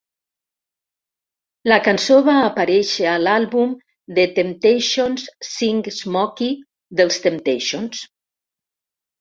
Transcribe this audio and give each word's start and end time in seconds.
La 1.71 1.77
cançó 1.87 2.17
va 2.29 2.37
aparèixer 2.45 3.05
a 3.11 3.19
l'àlbum 3.25 3.75
The 4.19 4.25
Temptations 4.39 5.29
Sing 5.51 5.85
Smokey 6.01 6.51
dels 7.03 7.23
Temptations. 7.29 8.05